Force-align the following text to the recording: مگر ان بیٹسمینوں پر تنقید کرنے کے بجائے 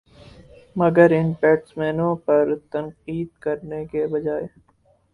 مگر 0.75 1.09
ان 1.11 1.27
بیٹسمینوں 1.41 2.15
پر 2.25 2.43
تنقید 2.71 3.29
کرنے 3.39 3.85
کے 3.85 4.05
بجائے 4.07 4.45